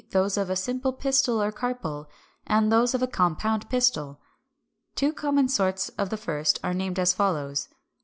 [0.09, 2.09] those of a simple pistil or carpel,
[2.47, 4.19] and those of a compound pistil.
[4.95, 7.77] Two common sorts of the first are named as follows: 367.